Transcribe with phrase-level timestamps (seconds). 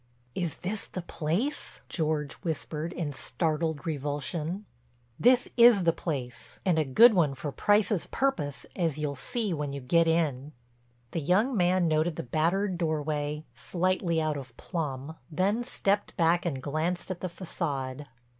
[0.33, 4.65] "Is this the place?" George whispered, in startled revulsion.
[5.19, 6.59] "This is the place.
[6.65, 10.53] And a good one for Price's purpose as you'll see when you get in."
[11.11, 16.63] The young man noted the battered doorway, slightly out of plumb, then stepped back and
[16.63, 18.07] glanced at the façade.